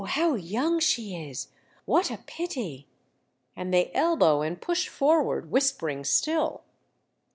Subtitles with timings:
[0.03, 1.49] how young she is!
[1.85, 2.87] What a pity!"
[3.55, 6.63] And they elbow and push forward, whispering still.